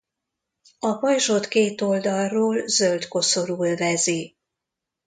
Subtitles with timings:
[0.79, 4.37] A pajzsot két oldalról zöld koszorú övezi.